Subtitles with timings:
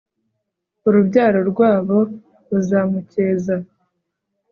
[0.87, 1.99] urubyaro rwabo
[2.49, 3.55] ruzamukeza